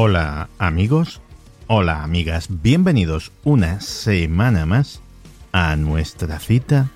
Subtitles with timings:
[0.00, 1.20] Hola amigos,
[1.66, 5.02] hola amigas, bienvenidos una semana más
[5.50, 6.88] a nuestra cita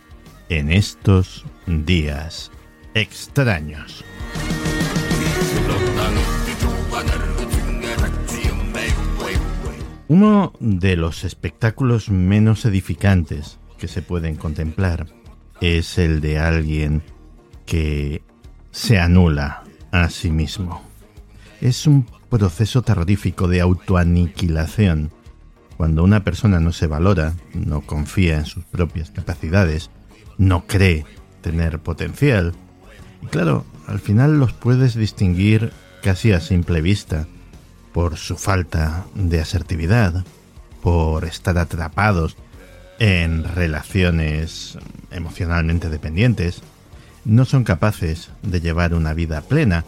[0.49, 2.53] en estos días
[2.95, 4.05] extraños.
[10.07, 15.09] Uno de los espectáculos menos edificantes que se pueden contemplar
[15.61, 17.03] es el de alguien
[17.67, 18.23] que
[18.71, 20.85] se anula a sí mismo.
[21.61, 25.11] Es un proceso terrorífico de autoaniquilación.
[25.77, 29.91] Cuando una persona no se valora, no confía en sus propias capacidades,
[30.39, 31.05] no cree
[31.43, 32.55] tener potencial.
[33.21, 35.73] Y claro, al final los puedes distinguir
[36.03, 37.27] casi a simple vista
[37.93, 40.25] por su falta de asertividad,
[40.83, 42.39] por estar atrapados
[42.99, 44.79] en relaciones
[45.11, 46.63] emocionalmente dependientes,
[47.27, 49.85] no son capaces de llevar una vida plena.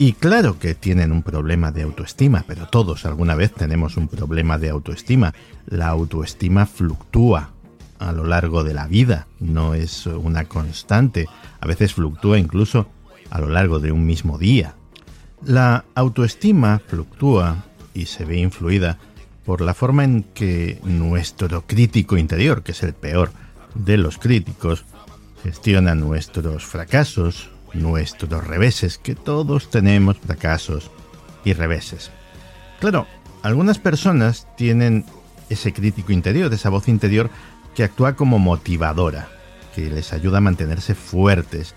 [0.00, 4.56] Y claro que tienen un problema de autoestima, pero todos alguna vez tenemos un problema
[4.56, 5.34] de autoestima.
[5.66, 7.50] La autoestima fluctúa
[7.98, 11.26] a lo largo de la vida, no es una constante,
[11.60, 12.86] a veces fluctúa incluso
[13.28, 14.76] a lo largo de un mismo día.
[15.44, 18.98] La autoestima fluctúa y se ve influida
[19.44, 23.32] por la forma en que nuestro crítico interior, que es el peor
[23.74, 24.84] de los críticos,
[25.42, 30.90] gestiona nuestros fracasos, nuestros reveses, que todos tenemos fracasos
[31.44, 32.10] y reveses.
[32.80, 33.06] Claro,
[33.42, 35.04] algunas personas tienen
[35.48, 37.30] ese crítico interior, esa voz interior
[37.74, 39.28] que actúa como motivadora,
[39.74, 41.74] que les ayuda a mantenerse fuertes,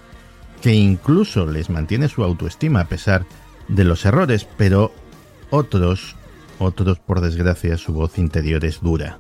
[0.62, 3.26] que incluso les mantiene su autoestima a pesar
[3.68, 4.92] de los errores, pero
[5.50, 6.16] otros,
[6.60, 9.20] otros por desgracia, su voz interior es dura,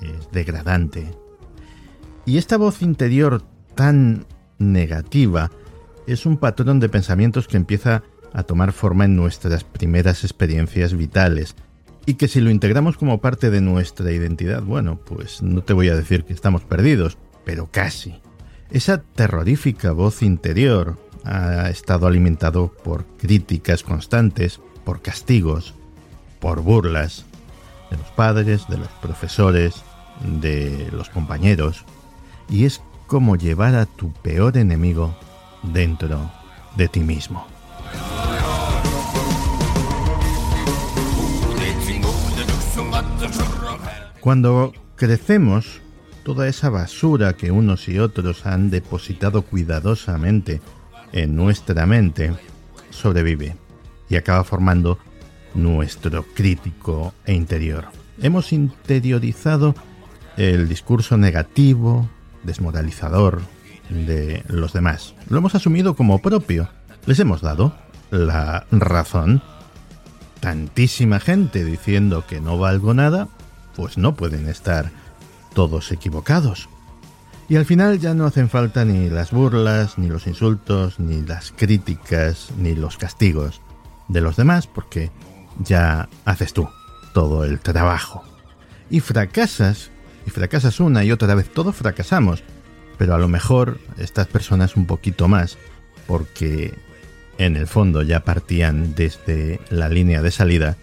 [0.00, 1.10] es degradante.
[2.26, 3.42] Y esta voz interior
[3.74, 4.26] tan
[4.58, 5.50] negativa
[6.12, 11.56] es un patrón de pensamientos que empieza a tomar forma en nuestras primeras experiencias vitales
[12.06, 15.88] y que si lo integramos como parte de nuestra identidad, bueno, pues no te voy
[15.88, 18.20] a decir que estamos perdidos, pero casi.
[18.70, 25.74] Esa terrorífica voz interior ha estado alimentado por críticas constantes, por castigos,
[26.38, 27.24] por burlas
[27.90, 29.74] de los padres, de los profesores,
[30.40, 31.84] de los compañeros,
[32.48, 35.14] y es como llevar a tu peor enemigo
[35.62, 36.30] dentro
[36.76, 37.46] de ti mismo.
[44.20, 45.80] Cuando crecemos,
[46.22, 50.60] toda esa basura que unos y otros han depositado cuidadosamente
[51.12, 52.34] en nuestra mente
[52.90, 53.56] sobrevive
[54.08, 54.98] y acaba formando
[55.54, 57.86] nuestro crítico e interior.
[58.20, 59.74] Hemos interiorizado
[60.36, 62.08] el discurso negativo,
[62.42, 63.40] desmoralizador
[63.90, 65.14] de los demás.
[65.28, 66.68] Lo hemos asumido como propio.
[67.06, 67.74] Les hemos dado
[68.10, 69.42] la razón.
[70.40, 73.28] Tantísima gente diciendo que no valgo nada,
[73.76, 74.90] pues no pueden estar
[75.54, 76.68] todos equivocados.
[77.48, 81.52] Y al final ya no hacen falta ni las burlas, ni los insultos, ni las
[81.52, 83.60] críticas, ni los castigos
[84.08, 85.10] de los demás, porque
[85.58, 86.68] ya haces tú
[87.12, 88.22] todo el trabajo.
[88.88, 89.90] Y fracasas,
[90.26, 92.44] y fracasas una y otra vez, todos fracasamos,
[93.00, 95.56] pero a lo mejor estas personas un poquito más,
[96.06, 96.74] porque
[97.38, 100.76] en el fondo ya partían desde la línea de salida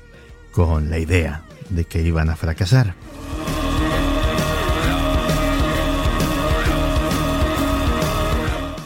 [0.51, 2.95] con la idea de que iban a fracasar.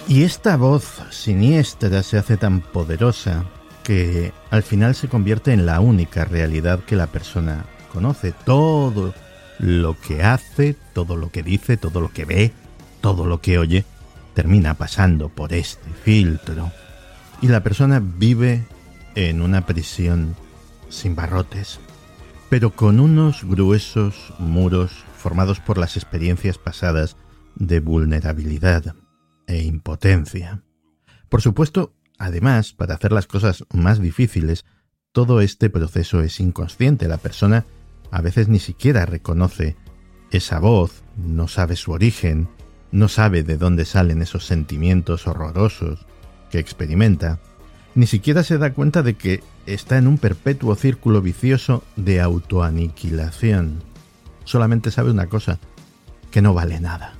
[0.09, 3.45] Y esta voz siniestra se hace tan poderosa
[3.85, 7.63] que al final se convierte en la única realidad que la persona
[7.93, 8.33] conoce.
[8.43, 9.13] Todo
[9.57, 12.51] lo que hace, todo lo que dice, todo lo que ve,
[13.01, 13.85] todo lo que oye,
[14.33, 16.71] termina pasando por este filtro.
[17.41, 18.63] Y la persona vive
[19.15, 20.35] en una prisión
[20.89, 21.79] sin barrotes,
[22.49, 27.17] pero con unos gruesos muros formados por las experiencias pasadas
[27.55, 28.95] de vulnerabilidad
[29.47, 30.63] e impotencia.
[31.29, 34.65] Por supuesto, además, para hacer las cosas más difíciles,
[35.11, 37.07] todo este proceso es inconsciente.
[37.07, 37.65] La persona
[38.11, 39.75] a veces ni siquiera reconoce
[40.31, 42.49] esa voz, no sabe su origen,
[42.91, 46.05] no sabe de dónde salen esos sentimientos horrorosos
[46.49, 47.39] que experimenta,
[47.95, 53.83] ni siquiera se da cuenta de que está en un perpetuo círculo vicioso de autoaniquilación.
[54.43, 55.59] Solamente sabe una cosa,
[56.31, 57.15] que no vale nada.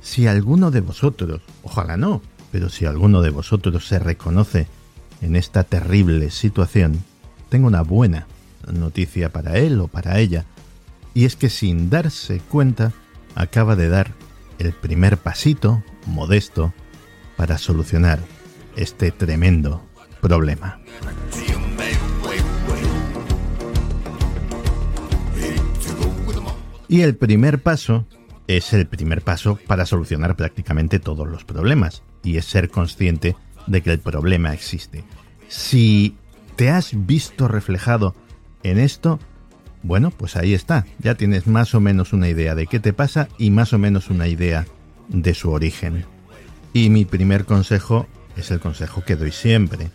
[0.00, 2.22] Si alguno de vosotros, ojalá no,
[2.52, 4.66] pero si alguno de vosotros se reconoce
[5.20, 7.02] en esta terrible situación,
[7.48, 8.26] tengo una buena
[8.72, 10.44] noticia para él o para ella,
[11.14, 12.92] y es que sin darse cuenta
[13.34, 14.12] acaba de dar
[14.58, 16.72] el primer pasito modesto
[17.36, 18.20] para solucionar
[18.76, 19.82] este tremendo
[20.20, 20.80] problema.
[26.88, 28.06] Y el primer paso
[28.46, 33.82] es el primer paso para solucionar prácticamente todos los problemas, y es ser consciente de
[33.82, 35.04] que el problema existe.
[35.48, 36.16] Si
[36.56, 38.14] te has visto reflejado
[38.62, 39.20] en esto,
[39.82, 43.28] bueno, pues ahí está, ya tienes más o menos una idea de qué te pasa
[43.38, 44.66] y más o menos una idea
[45.08, 46.04] de su origen.
[46.72, 49.90] Y mi primer consejo es el consejo que doy siempre.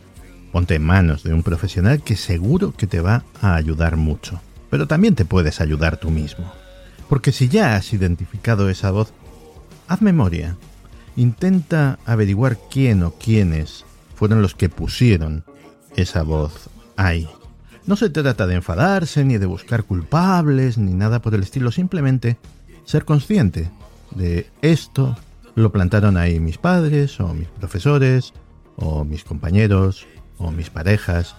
[0.52, 4.88] Ponte en manos de un profesional que seguro que te va a ayudar mucho, pero
[4.88, 6.52] también te puedes ayudar tú mismo.
[7.10, 9.14] Porque si ya has identificado esa voz,
[9.88, 10.56] haz memoria.
[11.16, 13.86] Intenta averiguar quién o quiénes
[14.16, 15.44] fueron los que pusieron
[15.96, 17.28] esa voz ahí.
[17.86, 22.38] No se trata de enfadarse, ni de buscar culpables, ni nada por el estilo, simplemente
[22.86, 23.70] ser consciente
[24.12, 25.18] de esto
[25.56, 28.34] lo plantaron ahí mis padres, o mis profesores,
[28.76, 30.06] o mis compañeros,
[30.38, 31.36] o mis parejas,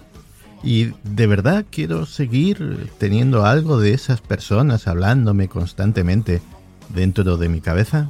[0.65, 6.41] y de verdad quiero seguir teniendo algo de esas personas hablándome constantemente
[6.89, 8.09] dentro de mi cabeza.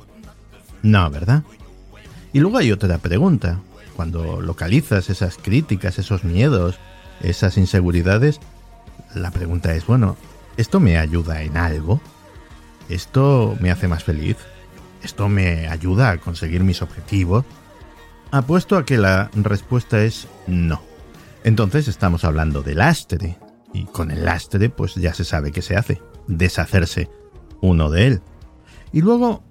[0.81, 1.43] No, ¿verdad?
[2.31, 3.59] Y luego hay otra pregunta.
[3.97, 6.77] Cuando localizas esas críticas, esos miedos,
[7.21, 8.39] esas inseguridades,
[9.13, 10.17] la pregunta es, bueno,
[10.57, 12.01] ¿esto me ayuda en algo?
[12.89, 14.38] ¿Esto me hace más feliz?
[15.03, 17.45] ¿Esto me ayuda a conseguir mis objetivos?
[18.31, 20.81] Apuesto a que la respuesta es no.
[21.44, 23.38] Entonces estamos hablando de lastre.
[23.73, 26.01] Y con el lastre pues ya se sabe qué se hace.
[26.27, 27.09] Deshacerse
[27.61, 28.21] uno de él.
[28.91, 29.44] Y luego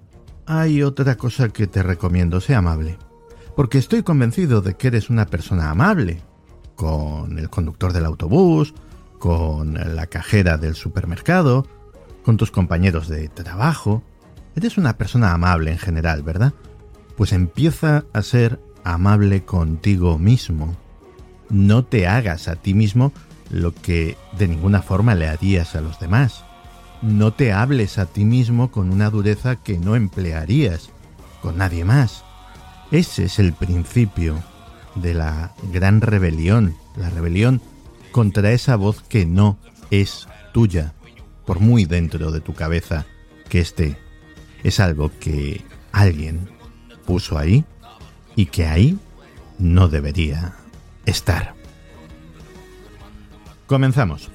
[0.45, 2.97] hay otra cosa que te recomiendo, sea amable.
[3.55, 6.21] Porque estoy convencido de que eres una persona amable.
[6.75, 8.73] Con el conductor del autobús,
[9.19, 11.65] con la cajera del supermercado,
[12.23, 14.03] con tus compañeros de trabajo.
[14.55, 16.53] Eres una persona amable en general, ¿verdad?
[17.17, 20.75] Pues empieza a ser amable contigo mismo
[21.49, 23.11] no te hagas a ti mismo
[23.49, 26.43] lo que de ninguna forma le harías a los demás.
[27.01, 30.89] No te hables a ti mismo con una dureza que no emplearías
[31.41, 32.23] con nadie más.
[32.91, 34.41] Ese es el principio
[34.95, 37.61] de la gran rebelión, la rebelión
[38.11, 39.57] contra esa voz que no
[39.91, 40.93] es tuya,
[41.45, 43.05] por muy dentro de tu cabeza
[43.49, 43.97] que esté.
[44.63, 46.49] Es algo que alguien
[47.05, 47.65] puso ahí
[48.35, 48.97] y que ahí
[49.59, 50.55] no debería
[51.05, 51.53] estar.
[53.67, 54.29] Comenzamos.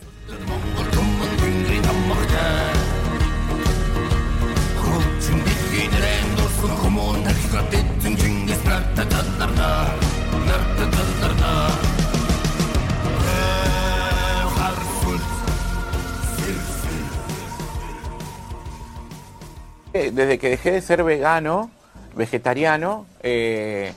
[20.12, 21.70] Desde que dejé de ser vegano,
[22.14, 23.92] vegetariano, eh,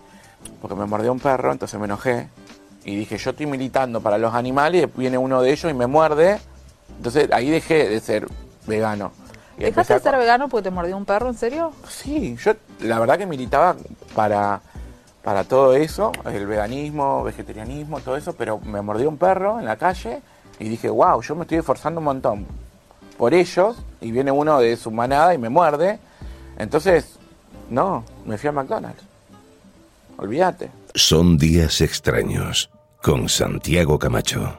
[0.61, 2.27] porque me mordió un perro, entonces me enojé
[2.85, 5.87] y dije, yo estoy militando para los animales, y viene uno de ellos y me
[5.87, 6.39] muerde.
[6.97, 8.27] Entonces ahí dejé de ser
[8.67, 9.11] vegano.
[9.57, 11.71] ¿Dejaste de ser vegano porque te mordió un perro, en serio?
[11.87, 13.75] Sí, yo la verdad que militaba
[14.15, 14.61] para,
[15.23, 19.77] para todo eso, el veganismo, vegetarianismo, todo eso, pero me mordió un perro en la
[19.77, 20.21] calle
[20.59, 22.47] y dije, wow, yo me estoy esforzando un montón
[23.17, 25.99] por ellos y viene uno de su manada y me muerde.
[26.57, 27.17] Entonces,
[27.69, 29.03] no, me fui a McDonald's.
[30.17, 30.69] Olvídate.
[30.93, 32.69] Son días extraños
[33.01, 34.57] con Santiago Camacho.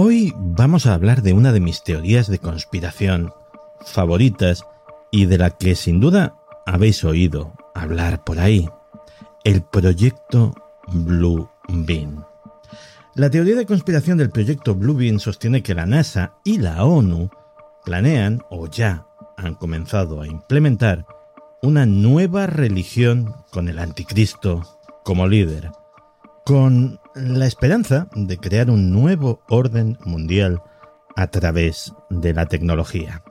[0.00, 3.32] Hoy vamos a hablar de una de mis teorías de conspiración
[3.86, 4.64] favoritas
[5.12, 6.34] y de la que sin duda
[6.66, 8.68] habéis oído hablar por ahí
[9.44, 10.56] el proyecto
[10.88, 12.26] Blue Bean.
[13.14, 17.30] La teoría de conspiración del proyecto Blue Bean sostiene que la NASA y la ONU
[17.84, 21.06] planean o ya han comenzado a implementar
[21.62, 24.62] una nueva religión con el anticristo
[25.04, 25.70] como líder,
[26.44, 30.62] con la esperanza de crear un nuevo orden mundial
[31.16, 33.22] a través de la tecnología.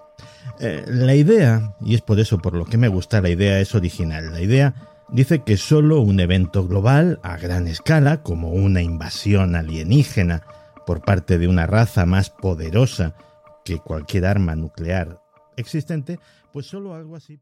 [0.60, 3.76] Eh, la idea, y es por eso por lo que me gusta, la idea es
[3.76, 4.32] original.
[4.32, 4.74] La idea
[5.10, 10.44] dice que solo un evento global a gran escala, como una invasión alienígena
[10.86, 13.16] por parte de una raza más poderosa
[13.64, 15.22] que cualquier arma nuclear
[15.56, 16.20] existente,
[16.52, 17.42] pues solo algo así.